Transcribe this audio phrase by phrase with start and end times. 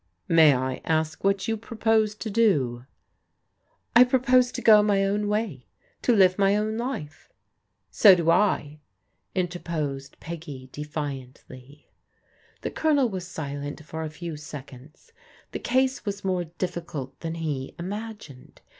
[0.27, 2.87] "May I ask what you propose to do?"
[3.95, 5.67] I propose to go my own way.
[6.01, 7.29] To live my own life.""
[7.91, 8.79] So do I,"
[9.35, 11.91] interposed Peggy defiantly.
[12.61, 15.11] The Q)lonel was silent for a few seconds.
[15.51, 18.61] The case was more difficult than he imagined.